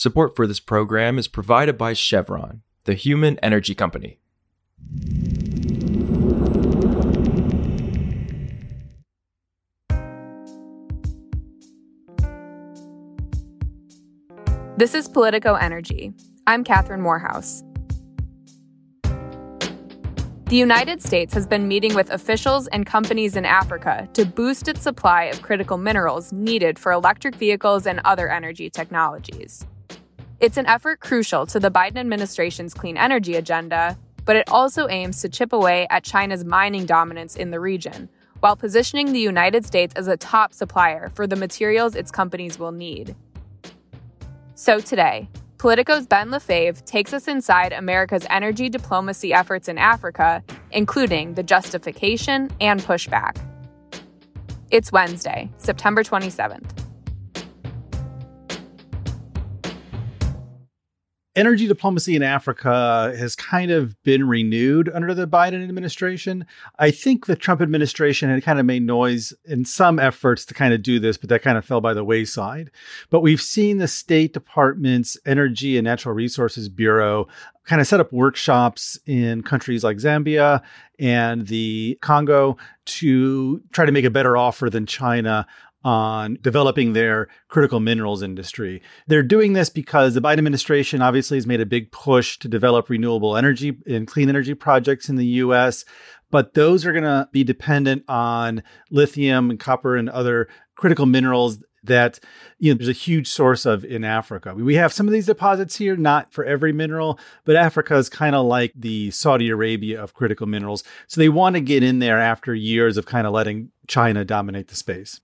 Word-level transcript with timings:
Support 0.00 0.34
for 0.34 0.46
this 0.46 0.60
program 0.60 1.18
is 1.18 1.28
provided 1.28 1.76
by 1.76 1.92
Chevron, 1.92 2.62
the 2.84 2.94
human 2.94 3.38
energy 3.40 3.74
company. 3.74 4.18
This 14.78 14.94
is 14.94 15.06
Politico 15.06 15.56
Energy. 15.56 16.14
I'm 16.46 16.64
Catherine 16.64 17.02
Morehouse. 17.02 17.62
The 19.02 20.56
United 20.56 21.02
States 21.02 21.34
has 21.34 21.46
been 21.46 21.68
meeting 21.68 21.94
with 21.94 22.08
officials 22.08 22.68
and 22.68 22.86
companies 22.86 23.36
in 23.36 23.44
Africa 23.44 24.08
to 24.14 24.24
boost 24.24 24.66
its 24.66 24.80
supply 24.80 25.24
of 25.24 25.42
critical 25.42 25.76
minerals 25.76 26.32
needed 26.32 26.78
for 26.78 26.90
electric 26.90 27.34
vehicles 27.34 27.86
and 27.86 28.00
other 28.06 28.30
energy 28.30 28.70
technologies. 28.70 29.66
It's 30.40 30.56
an 30.56 30.64
effort 30.64 31.00
crucial 31.00 31.44
to 31.48 31.60
the 31.60 31.70
Biden 31.70 31.98
administration's 31.98 32.72
clean 32.72 32.96
energy 32.96 33.34
agenda, 33.34 33.98
but 34.24 34.36
it 34.36 34.48
also 34.48 34.88
aims 34.88 35.20
to 35.20 35.28
chip 35.28 35.52
away 35.52 35.86
at 35.90 36.02
China's 36.02 36.46
mining 36.46 36.86
dominance 36.86 37.36
in 37.36 37.50
the 37.50 37.60
region, 37.60 38.08
while 38.38 38.56
positioning 38.56 39.12
the 39.12 39.20
United 39.20 39.66
States 39.66 39.94
as 39.96 40.08
a 40.08 40.16
top 40.16 40.54
supplier 40.54 41.10
for 41.10 41.26
the 41.26 41.36
materials 41.36 41.94
its 41.94 42.10
companies 42.10 42.58
will 42.58 42.72
need. 42.72 43.14
So 44.54 44.80
today, 44.80 45.28
Politico's 45.58 46.06
Ben 46.06 46.30
Lefebvre 46.30 46.82
takes 46.86 47.12
us 47.12 47.28
inside 47.28 47.74
America's 47.74 48.24
energy 48.30 48.70
diplomacy 48.70 49.34
efforts 49.34 49.68
in 49.68 49.76
Africa, 49.76 50.42
including 50.70 51.34
the 51.34 51.42
justification 51.42 52.50
and 52.62 52.80
pushback. 52.80 53.36
It's 54.70 54.90
Wednesday, 54.90 55.50
September 55.58 56.02
27th. 56.02 56.79
Energy 61.40 61.66
diplomacy 61.66 62.14
in 62.14 62.22
Africa 62.22 63.14
has 63.18 63.34
kind 63.34 63.70
of 63.70 64.00
been 64.02 64.28
renewed 64.28 64.90
under 64.92 65.14
the 65.14 65.26
Biden 65.26 65.66
administration. 65.66 66.44
I 66.78 66.90
think 66.90 67.24
the 67.24 67.34
Trump 67.34 67.62
administration 67.62 68.28
had 68.28 68.42
kind 68.42 68.60
of 68.60 68.66
made 68.66 68.82
noise 68.82 69.32
in 69.46 69.64
some 69.64 69.98
efforts 69.98 70.44
to 70.44 70.54
kind 70.54 70.74
of 70.74 70.82
do 70.82 71.00
this, 71.00 71.16
but 71.16 71.30
that 71.30 71.42
kind 71.42 71.56
of 71.56 71.64
fell 71.64 71.80
by 71.80 71.94
the 71.94 72.04
wayside. 72.04 72.70
But 73.08 73.22
we've 73.22 73.40
seen 73.40 73.78
the 73.78 73.88
State 73.88 74.34
Department's 74.34 75.16
Energy 75.24 75.78
and 75.78 75.84
Natural 75.86 76.14
Resources 76.14 76.68
Bureau 76.68 77.26
kind 77.64 77.80
of 77.80 77.86
set 77.86 78.00
up 78.00 78.12
workshops 78.12 78.98
in 79.06 79.42
countries 79.42 79.82
like 79.82 79.96
Zambia 79.96 80.60
and 80.98 81.46
the 81.46 81.98
Congo 82.02 82.58
to 82.84 83.62
try 83.72 83.86
to 83.86 83.92
make 83.92 84.04
a 84.04 84.10
better 84.10 84.36
offer 84.36 84.68
than 84.68 84.84
China 84.86 85.46
on 85.82 86.38
developing 86.42 86.92
their 86.92 87.28
critical 87.48 87.80
minerals 87.80 88.22
industry. 88.22 88.82
They're 89.06 89.22
doing 89.22 89.54
this 89.54 89.70
because 89.70 90.14
the 90.14 90.20
Biden 90.20 90.38
administration 90.38 91.02
obviously 91.02 91.36
has 91.36 91.46
made 91.46 91.60
a 91.60 91.66
big 91.66 91.90
push 91.90 92.38
to 92.40 92.48
develop 92.48 92.90
renewable 92.90 93.36
energy 93.36 93.76
and 93.86 94.06
clean 94.06 94.28
energy 94.28 94.54
projects 94.54 95.08
in 95.08 95.16
the 95.16 95.26
US, 95.26 95.84
but 96.30 96.54
those 96.54 96.84
are 96.84 96.92
going 96.92 97.04
to 97.04 97.28
be 97.32 97.44
dependent 97.44 98.04
on 98.08 98.62
lithium 98.90 99.50
and 99.50 99.58
copper 99.58 99.96
and 99.96 100.08
other 100.10 100.48
critical 100.76 101.06
minerals 101.06 101.58
that 101.82 102.20
you 102.58 102.72
know 102.72 102.76
there's 102.76 102.88
a 102.88 102.92
huge 102.92 103.26
source 103.26 103.64
of 103.64 103.84
in 103.84 104.04
Africa. 104.04 104.54
We 104.54 104.74
have 104.74 104.92
some 104.92 105.06
of 105.06 105.12
these 105.12 105.26
deposits 105.26 105.76
here, 105.76 105.96
not 105.96 106.32
for 106.32 106.44
every 106.44 106.72
mineral, 106.72 107.18
but 107.44 107.56
Africa 107.56 107.96
is 107.96 108.08
kind 108.08 108.34
of 108.34 108.46
like 108.46 108.72
the 108.74 109.10
Saudi 109.10 109.48
Arabia 109.48 110.02
of 110.02 110.14
critical 110.14 110.46
minerals. 110.46 110.84
So 111.06 111.20
they 111.20 111.28
want 111.28 111.54
to 111.54 111.60
get 111.60 111.82
in 111.82 111.98
there 111.98 112.18
after 112.18 112.54
years 112.54 112.96
of 112.96 113.06
kind 113.06 113.26
of 113.26 113.32
letting 113.32 113.70
China 113.86 114.24
dominate 114.24 114.68
the 114.68 114.76
space. 114.76 115.20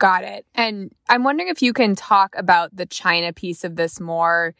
Got 0.00 0.24
it. 0.24 0.46
And 0.54 0.90
I'm 1.10 1.24
wondering 1.24 1.50
if 1.50 1.60
you 1.60 1.74
can 1.74 1.94
talk 1.94 2.34
about 2.34 2.74
the 2.74 2.86
China 2.86 3.34
piece 3.34 3.64
of 3.64 3.76
this 3.76 4.00
more. 4.00 4.54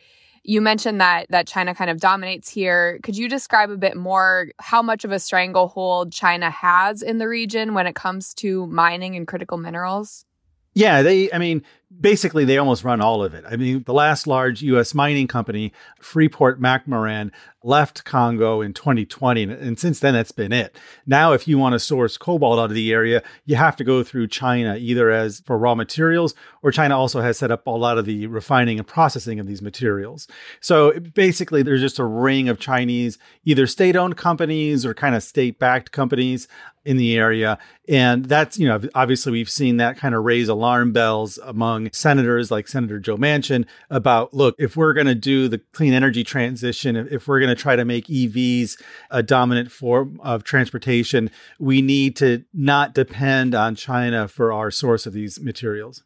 You 0.44 0.60
mentioned 0.60 1.00
that 1.00 1.30
that 1.30 1.46
China 1.46 1.74
kind 1.74 1.90
of 1.90 1.98
dominates 1.98 2.50
here. 2.50 3.00
Could 3.02 3.16
you 3.16 3.26
describe 3.26 3.70
a 3.70 3.78
bit 3.78 3.96
more 3.96 4.48
how 4.58 4.82
much 4.82 5.06
of 5.06 5.12
a 5.12 5.18
stranglehold 5.18 6.12
China 6.12 6.50
has 6.50 7.00
in 7.00 7.16
the 7.16 7.26
region 7.26 7.72
when 7.72 7.86
it 7.86 7.94
comes 7.94 8.34
to 8.34 8.66
mining 8.66 9.16
and 9.16 9.26
critical 9.26 9.56
minerals? 9.56 10.26
Yeah, 10.74 11.00
they 11.00 11.32
I 11.32 11.38
mean, 11.38 11.64
basically 11.98 12.44
they 12.44 12.58
almost 12.58 12.84
run 12.84 13.00
all 13.00 13.22
of 13.22 13.34
it. 13.34 13.44
I 13.48 13.56
mean, 13.56 13.82
the 13.84 13.92
last 13.92 14.26
large 14.26 14.62
US 14.62 14.94
mining 14.94 15.26
company, 15.26 15.72
Freeport 16.00 16.60
McMoRan, 16.60 17.30
left 17.62 18.04
Congo 18.04 18.62
in 18.62 18.72
2020. 18.72 19.42
And 19.42 19.78
since 19.78 20.00
then, 20.00 20.14
that's 20.14 20.32
been 20.32 20.52
it. 20.52 20.78
Now, 21.06 21.32
if 21.32 21.46
you 21.46 21.58
want 21.58 21.74
to 21.74 21.78
source 21.78 22.16
cobalt 22.16 22.58
out 22.58 22.66
of 22.66 22.74
the 22.74 22.92
area, 22.92 23.22
you 23.44 23.56
have 23.56 23.76
to 23.76 23.84
go 23.84 24.02
through 24.02 24.28
China, 24.28 24.76
either 24.78 25.10
as 25.10 25.40
for 25.40 25.58
raw 25.58 25.74
materials 25.74 26.34
or 26.62 26.70
China 26.70 26.98
also 26.98 27.20
has 27.20 27.38
set 27.38 27.50
up 27.50 27.66
a 27.66 27.70
lot 27.70 27.98
of 27.98 28.06
the 28.06 28.26
refining 28.28 28.78
and 28.78 28.86
processing 28.86 29.38
of 29.38 29.46
these 29.46 29.60
materials. 29.60 30.26
So 30.60 30.98
basically, 30.98 31.62
there's 31.62 31.82
just 31.82 31.98
a 31.98 32.04
ring 32.04 32.48
of 32.48 32.58
Chinese, 32.58 33.18
either 33.44 33.66
state 33.66 33.96
owned 33.96 34.16
companies 34.16 34.86
or 34.86 34.94
kind 34.94 35.14
of 35.14 35.22
state 35.22 35.58
backed 35.58 35.92
companies 35.92 36.48
in 36.84 36.96
the 36.96 37.16
area. 37.18 37.58
And 37.88 38.24
that's, 38.24 38.58
you 38.58 38.66
know, 38.66 38.80
obviously 38.94 39.32
we've 39.32 39.50
seen 39.50 39.76
that 39.78 39.98
kind 39.98 40.14
of 40.14 40.24
raise 40.24 40.48
alarm 40.48 40.92
bells 40.92 41.38
among 41.38 41.79
senators 41.92 42.50
like 42.50 42.68
Senator 42.68 42.98
Joe 42.98 43.16
Manchin 43.16 43.66
about 43.88 44.34
look, 44.34 44.54
if 44.58 44.76
we're 44.76 44.92
going 44.92 45.06
to 45.06 45.14
do 45.14 45.48
the 45.48 45.58
clean 45.72 45.92
energy 45.92 46.24
transition, 46.24 46.96
if 46.96 47.26
we're 47.26 47.40
going 47.40 47.54
to 47.54 47.60
try 47.60 47.76
to 47.76 47.84
make 47.84 48.06
EVs 48.06 48.80
a 49.10 49.22
dominant 49.22 49.70
form 49.70 50.20
of 50.22 50.44
transportation, 50.44 51.30
we 51.58 51.80
need 51.82 52.16
to 52.16 52.44
not 52.52 52.94
depend 52.94 53.54
on 53.54 53.74
China 53.74 54.28
for 54.28 54.52
our 54.52 54.70
source 54.70 55.06
of 55.06 55.12
these 55.12 55.40
materials. 55.40 56.02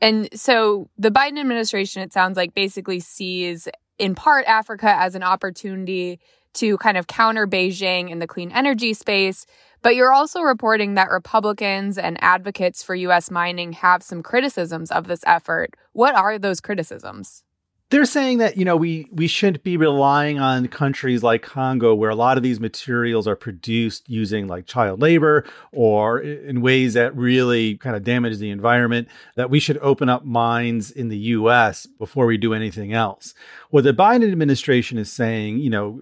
And 0.00 0.28
so 0.32 0.88
the 0.96 1.10
Biden 1.10 1.38
administration, 1.38 2.02
it 2.02 2.12
sounds 2.12 2.36
like, 2.36 2.54
basically 2.54 3.00
sees 3.00 3.68
in 3.98 4.14
part 4.14 4.46
Africa 4.46 4.94
as 4.96 5.14
an 5.14 5.22
opportunity 5.22 6.20
to 6.54 6.78
kind 6.78 6.96
of 6.96 7.06
counter 7.06 7.46
Beijing 7.46 8.10
in 8.10 8.18
the 8.18 8.26
clean 8.26 8.50
energy 8.52 8.94
space. 8.94 9.46
But 9.82 9.94
you're 9.94 10.12
also 10.12 10.40
reporting 10.40 10.94
that 10.94 11.10
Republicans 11.10 11.98
and 11.98 12.18
advocates 12.20 12.82
for 12.82 12.94
U.S. 12.94 13.30
mining 13.30 13.74
have 13.74 14.02
some 14.02 14.22
criticisms 14.22 14.90
of 14.90 15.06
this 15.06 15.20
effort. 15.24 15.74
What 15.92 16.14
are 16.14 16.38
those 16.38 16.60
criticisms? 16.60 17.44
They're 17.90 18.04
saying 18.04 18.38
that 18.38 18.56
you 18.56 18.64
know 18.64 18.76
we 18.76 19.08
we 19.10 19.26
shouldn't 19.26 19.62
be 19.62 19.76
relying 19.76 20.38
on 20.38 20.68
countries 20.68 21.22
like 21.22 21.42
Congo 21.42 21.94
where 21.94 22.10
a 22.10 22.14
lot 22.14 22.36
of 22.36 22.42
these 22.42 22.60
materials 22.60 23.26
are 23.26 23.36
produced 23.36 24.08
using 24.08 24.46
like 24.46 24.66
child 24.66 25.00
labor 25.00 25.44
or 25.72 26.20
in 26.20 26.60
ways 26.60 26.94
that 26.94 27.16
really 27.16 27.76
kind 27.76 27.96
of 27.96 28.04
damage 28.04 28.38
the 28.38 28.50
environment 28.50 29.08
that 29.36 29.50
we 29.50 29.58
should 29.58 29.78
open 29.78 30.08
up 30.08 30.24
mines 30.24 30.90
in 30.90 31.08
the 31.08 31.18
US 31.18 31.86
before 31.86 32.26
we 32.26 32.36
do 32.36 32.52
anything 32.52 32.92
else. 32.92 33.34
What 33.70 33.84
the 33.84 33.94
Biden 33.94 34.30
administration 34.30 34.98
is 34.98 35.10
saying, 35.10 35.58
you 35.58 35.70
know, 35.70 36.00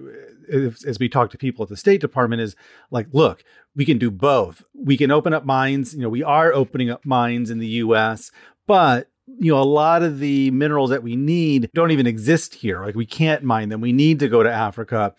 as 0.50 0.98
we 0.98 1.08
talk 1.08 1.30
to 1.30 1.38
people 1.38 1.62
at 1.62 1.68
the 1.68 1.76
State 1.76 2.00
Department 2.00 2.42
is 2.42 2.56
like, 2.90 3.08
look, 3.12 3.44
we 3.74 3.84
can 3.84 3.98
do 3.98 4.10
both. 4.10 4.62
We 4.74 4.96
can 4.96 5.10
open 5.10 5.32
up 5.32 5.44
mines, 5.44 5.94
you 5.94 6.00
know, 6.00 6.08
we 6.08 6.22
are 6.22 6.52
opening 6.52 6.90
up 6.90 7.04
mines 7.04 7.50
in 7.50 7.58
the 7.58 7.66
US, 7.66 8.30
but 8.66 9.08
you 9.26 9.52
know, 9.52 9.60
a 9.60 9.64
lot 9.64 10.02
of 10.02 10.18
the 10.18 10.50
minerals 10.52 10.90
that 10.90 11.02
we 11.02 11.16
need 11.16 11.70
don't 11.74 11.90
even 11.90 12.06
exist 12.06 12.54
here. 12.54 12.82
Like 12.84 12.94
we 12.94 13.06
can't 13.06 13.42
mine 13.42 13.68
them. 13.68 13.80
We 13.80 13.92
need 13.92 14.20
to 14.20 14.28
go 14.28 14.42
to 14.42 14.50
Africa. 14.50 15.14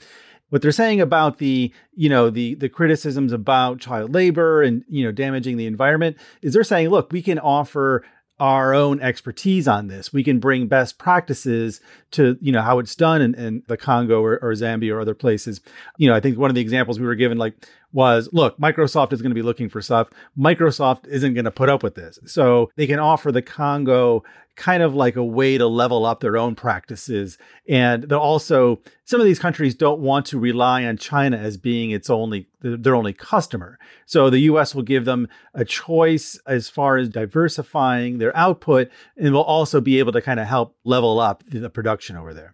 What 0.49 0.61
they're 0.61 0.71
saying 0.71 1.01
about 1.01 1.39
the, 1.39 1.73
you 1.93 2.09
know, 2.09 2.29
the 2.29 2.55
the 2.55 2.69
criticisms 2.69 3.33
about 3.33 3.79
child 3.79 4.13
labor 4.13 4.61
and, 4.61 4.83
you 4.87 5.03
know, 5.03 5.11
damaging 5.11 5.57
the 5.57 5.65
environment 5.65 6.17
is 6.41 6.53
they're 6.53 6.63
saying, 6.63 6.89
look, 6.89 7.11
we 7.11 7.21
can 7.21 7.37
offer 7.37 8.05
our 8.39 8.73
own 8.73 9.01
expertise 9.01 9.67
on 9.67 9.87
this. 9.87 10.13
We 10.13 10.23
can 10.23 10.39
bring 10.39 10.67
best 10.67 10.99
practices 10.99 11.81
to, 12.11 12.37
you 12.39 12.51
know, 12.51 12.61
how 12.61 12.77
it's 12.79 12.95
done 12.95 13.21
in, 13.21 13.33
in 13.33 13.63
the 13.67 13.77
Congo 13.77 14.21
or, 14.21 14.37
or, 14.43 14.51
Zambia 14.53 14.93
or 14.93 15.01
other 15.01 15.15
places. 15.15 15.59
You 15.97 16.07
know, 16.07 16.15
I 16.15 16.19
think 16.19 16.37
one 16.37 16.51
of 16.51 16.55
the 16.55 16.61
examples 16.61 16.99
we 16.99 17.07
were 17.07 17.15
given 17.15 17.39
like 17.39 17.55
was, 17.97 18.29
look, 18.31 18.59
Microsoft 18.59 19.11
is 19.11 19.23
going 19.23 19.31
to 19.31 19.35
be 19.35 19.41
looking 19.41 19.69
for 19.69 19.81
stuff. 19.81 20.11
Microsoft 20.37 21.07
isn't 21.07 21.33
going 21.33 21.45
to 21.45 21.51
put 21.51 21.67
up 21.67 21.81
with 21.81 21.95
this. 21.95 22.19
So 22.27 22.69
they 22.75 22.85
can 22.85 22.99
offer 22.99 23.31
the 23.31 23.41
Congo 23.41 24.23
kind 24.55 24.83
of 24.83 24.93
like 24.93 25.15
a 25.15 25.23
way 25.23 25.57
to 25.57 25.65
level 25.65 26.05
up 26.05 26.19
their 26.19 26.37
own 26.37 26.53
practices. 26.53 27.39
And 27.67 28.03
they'll 28.03 28.19
also, 28.19 28.81
some 29.03 29.19
of 29.19 29.25
these 29.25 29.39
countries 29.39 29.73
don't 29.73 29.99
want 29.99 30.27
to 30.27 30.37
rely 30.37 30.85
on 30.85 30.97
China 30.97 31.37
as 31.37 31.57
being 31.57 31.89
its 31.89 32.07
only, 32.07 32.47
their 32.61 32.95
only 32.95 33.13
customer. 33.13 33.79
So 34.05 34.29
the 34.29 34.41
US 34.41 34.75
will 34.75 34.83
give 34.83 35.05
them 35.05 35.27
a 35.55 35.65
choice 35.65 36.39
as 36.45 36.69
far 36.69 36.97
as 36.97 37.09
diversifying 37.09 38.19
their 38.19 38.35
output 38.37 38.91
and 39.17 39.33
will 39.33 39.41
also 39.41 39.81
be 39.81 39.97
able 39.97 40.11
to 40.11 40.21
kind 40.21 40.39
of 40.39 40.45
help 40.45 40.75
level 40.83 41.19
up 41.19 41.43
the 41.47 41.71
production 41.71 42.15
over 42.15 42.35
there. 42.35 42.53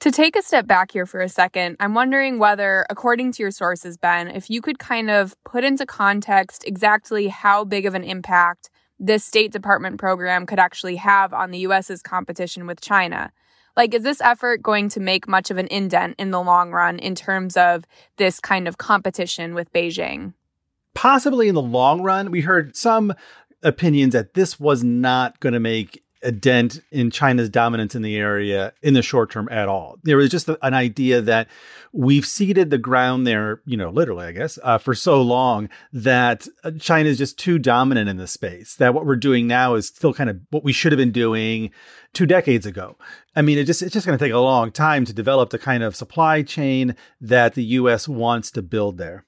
To 0.00 0.10
take 0.10 0.34
a 0.34 0.42
step 0.42 0.66
back 0.66 0.92
here 0.92 1.04
for 1.04 1.20
a 1.20 1.28
second, 1.28 1.76
I'm 1.78 1.92
wondering 1.92 2.38
whether, 2.38 2.86
according 2.88 3.32
to 3.32 3.42
your 3.42 3.50
sources, 3.50 3.98
Ben, 3.98 4.28
if 4.28 4.48
you 4.48 4.62
could 4.62 4.78
kind 4.78 5.10
of 5.10 5.36
put 5.44 5.62
into 5.62 5.84
context 5.84 6.64
exactly 6.66 7.28
how 7.28 7.64
big 7.64 7.84
of 7.84 7.94
an 7.94 8.04
impact 8.04 8.70
this 8.98 9.26
State 9.26 9.52
Department 9.52 9.98
program 9.98 10.46
could 10.46 10.58
actually 10.58 10.96
have 10.96 11.34
on 11.34 11.50
the 11.50 11.58
US's 11.58 12.00
competition 12.00 12.66
with 12.66 12.80
China. 12.80 13.30
Like, 13.76 13.92
is 13.92 14.02
this 14.02 14.22
effort 14.22 14.62
going 14.62 14.88
to 14.88 15.00
make 15.00 15.28
much 15.28 15.50
of 15.50 15.58
an 15.58 15.66
indent 15.66 16.14
in 16.18 16.30
the 16.30 16.40
long 16.40 16.70
run 16.70 16.98
in 16.98 17.14
terms 17.14 17.58
of 17.58 17.84
this 18.16 18.40
kind 18.40 18.66
of 18.66 18.78
competition 18.78 19.54
with 19.54 19.70
Beijing? 19.70 20.32
Possibly 20.94 21.46
in 21.46 21.54
the 21.54 21.60
long 21.60 22.00
run. 22.00 22.30
We 22.30 22.40
heard 22.40 22.74
some 22.74 23.12
opinions 23.62 24.14
that 24.14 24.32
this 24.32 24.58
was 24.58 24.82
not 24.82 25.40
going 25.40 25.52
to 25.52 25.60
make 25.60 26.02
a 26.22 26.32
dent 26.32 26.80
in 26.90 27.10
China's 27.10 27.48
dominance 27.48 27.94
in 27.94 28.02
the 28.02 28.16
area 28.16 28.72
in 28.82 28.94
the 28.94 29.02
short 29.02 29.30
term 29.30 29.48
at 29.50 29.68
all. 29.68 29.98
There 30.02 30.16
was 30.16 30.30
just 30.30 30.48
an 30.48 30.74
idea 30.74 31.20
that 31.22 31.48
we've 31.92 32.26
ceded 32.26 32.70
the 32.70 32.78
ground 32.78 33.26
there, 33.26 33.62
you 33.64 33.76
know, 33.76 33.90
literally, 33.90 34.26
I 34.26 34.32
guess, 34.32 34.58
uh, 34.62 34.78
for 34.78 34.94
so 34.94 35.22
long 35.22 35.68
that 35.92 36.46
uh, 36.62 36.72
China 36.78 37.08
is 37.08 37.18
just 37.18 37.38
too 37.38 37.58
dominant 37.58 38.08
in 38.08 38.16
the 38.16 38.26
space. 38.26 38.76
That 38.76 38.94
what 38.94 39.06
we're 39.06 39.16
doing 39.16 39.46
now 39.46 39.74
is 39.74 39.86
still 39.86 40.14
kind 40.14 40.30
of 40.30 40.40
what 40.50 40.64
we 40.64 40.72
should 40.72 40.92
have 40.92 40.98
been 40.98 41.12
doing 41.12 41.70
two 42.12 42.26
decades 42.26 42.66
ago. 42.66 42.96
I 43.34 43.42
mean, 43.42 43.58
it 43.58 43.64
just 43.64 43.82
it's 43.82 43.92
just 43.92 44.06
going 44.06 44.18
to 44.18 44.24
take 44.24 44.32
a 44.32 44.38
long 44.38 44.72
time 44.72 45.04
to 45.06 45.12
develop 45.12 45.50
the 45.50 45.58
kind 45.58 45.82
of 45.82 45.96
supply 45.96 46.42
chain 46.42 46.96
that 47.20 47.54
the 47.54 47.64
U.S. 47.64 48.08
wants 48.08 48.50
to 48.52 48.62
build 48.62 48.98
there. 48.98 49.24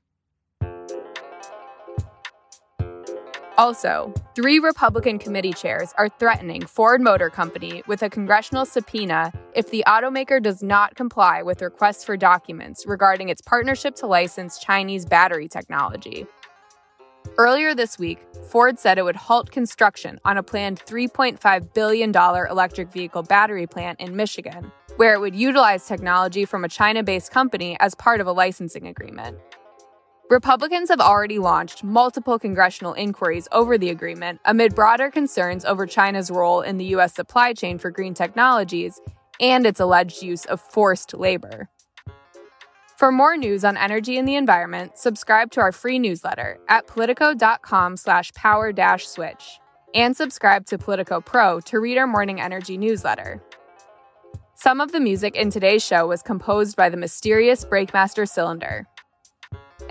Also, 3.58 4.12
three 4.34 4.58
Republican 4.58 5.18
committee 5.18 5.52
chairs 5.52 5.92
are 5.98 6.08
threatening 6.08 6.64
Ford 6.64 7.02
Motor 7.02 7.28
Company 7.28 7.82
with 7.86 8.02
a 8.02 8.08
congressional 8.08 8.64
subpoena 8.64 9.30
if 9.54 9.70
the 9.70 9.84
automaker 9.86 10.42
does 10.42 10.62
not 10.62 10.94
comply 10.94 11.42
with 11.42 11.60
requests 11.60 12.02
for 12.02 12.16
documents 12.16 12.86
regarding 12.86 13.28
its 13.28 13.42
partnership 13.42 13.94
to 13.96 14.06
license 14.06 14.58
Chinese 14.58 15.04
battery 15.04 15.48
technology. 15.48 16.26
Earlier 17.36 17.74
this 17.74 17.98
week, 17.98 18.20
Ford 18.48 18.78
said 18.78 18.96
it 18.96 19.04
would 19.04 19.16
halt 19.16 19.50
construction 19.50 20.18
on 20.24 20.38
a 20.38 20.42
planned 20.42 20.82
$3.5 20.84 21.74
billion 21.74 22.10
electric 22.10 22.90
vehicle 22.90 23.22
battery 23.22 23.66
plant 23.66 24.00
in 24.00 24.16
Michigan, 24.16 24.72
where 24.96 25.12
it 25.12 25.20
would 25.20 25.36
utilize 25.36 25.86
technology 25.86 26.46
from 26.46 26.64
a 26.64 26.68
China 26.68 27.02
based 27.02 27.30
company 27.30 27.76
as 27.80 27.94
part 27.94 28.20
of 28.20 28.26
a 28.26 28.32
licensing 28.32 28.86
agreement. 28.86 29.38
Republicans 30.32 30.88
have 30.88 30.98
already 30.98 31.38
launched 31.38 31.84
multiple 31.84 32.38
congressional 32.38 32.94
inquiries 32.94 33.46
over 33.52 33.76
the 33.76 33.90
agreement 33.90 34.40
amid 34.46 34.74
broader 34.74 35.10
concerns 35.10 35.62
over 35.62 35.84
China's 35.86 36.30
role 36.30 36.62
in 36.62 36.78
the 36.78 36.86
U.S. 36.96 37.12
supply 37.12 37.52
chain 37.52 37.76
for 37.76 37.90
green 37.90 38.14
technologies 38.14 38.98
and 39.40 39.66
its 39.66 39.78
alleged 39.78 40.22
use 40.22 40.46
of 40.46 40.58
forced 40.58 41.12
labor. 41.12 41.68
For 42.96 43.12
more 43.12 43.36
news 43.36 43.62
on 43.62 43.76
energy 43.76 44.16
and 44.16 44.26
the 44.26 44.36
environment, 44.36 44.96
subscribe 44.96 45.50
to 45.50 45.60
our 45.60 45.70
free 45.70 45.98
newsletter 45.98 46.58
at 46.66 46.86
politico.com 46.86 47.98
slash 47.98 48.32
power 48.32 48.72
dash 48.72 49.06
switch 49.06 49.60
and 49.94 50.16
subscribe 50.16 50.64
to 50.64 50.78
Politico 50.78 51.20
Pro 51.20 51.60
to 51.60 51.78
read 51.78 51.98
our 51.98 52.06
morning 52.06 52.40
energy 52.40 52.78
newsletter. 52.78 53.42
Some 54.54 54.80
of 54.80 54.92
the 54.92 55.00
music 55.00 55.36
in 55.36 55.50
today's 55.50 55.84
show 55.84 56.06
was 56.06 56.22
composed 56.22 56.74
by 56.74 56.88
the 56.88 56.96
mysterious 56.96 57.66
Breakmaster 57.66 58.26
Cylinder. 58.26 58.86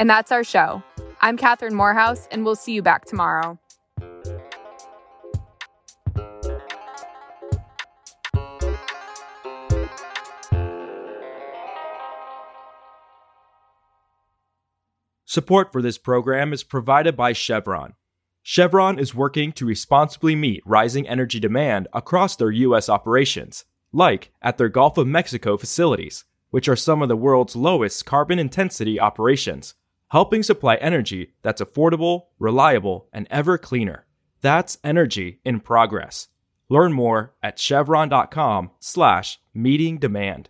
And 0.01 0.09
that's 0.09 0.31
our 0.31 0.44
show. 0.44 0.81
I'm 1.21 1.38
Catherine 1.38 1.75
Morehouse, 1.75 2.27
and 2.31 2.44
we'll 2.44 2.56
see 2.56 2.74
you 2.74 2.81
back 2.81 3.06
tomorrow. 3.06 3.59
Support 15.25 15.71
for 15.71 15.83
this 15.83 16.00
program 16.00 16.51
is 16.51 16.63
provided 16.63 17.15
by 17.15 17.33
Chevron. 17.33 17.94
Chevron 18.42 18.98
is 18.98 19.13
working 19.13 19.51
to 19.51 19.68
responsibly 19.68 20.36
meet 20.36 20.63
rising 20.65 21.07
energy 21.07 21.39
demand 21.39 21.88
across 21.94 22.36
their 22.36 22.50
U.S. 22.50 22.89
operations, 22.89 23.65
like 23.94 24.31
at 24.42 24.57
their 24.57 24.68
Gulf 24.68 24.98
of 24.98 25.06
Mexico 25.06 25.57
facilities, 25.57 26.25
which 26.50 26.68
are 26.68 26.75
some 26.75 27.03
of 27.03 27.07
the 27.07 27.15
world's 27.15 27.56
lowest 27.56 28.07
carbon 28.07 28.39
intensity 28.39 29.00
operations 29.00 29.75
helping 30.11 30.43
supply 30.43 30.75
energy 30.75 31.31
that's 31.41 31.61
affordable, 31.61 32.23
reliable, 32.37 33.07
and 33.13 33.25
ever 33.31 33.57
cleaner. 33.57 34.05
That's 34.41 34.77
energy 34.83 35.39
in 35.45 35.61
progress. 35.61 36.27
Learn 36.67 36.91
more 36.91 37.33
at 37.41 37.57
chevron.com 37.57 38.71
slash 38.79 39.39
meeting 39.53 39.97
demand. 39.99 40.49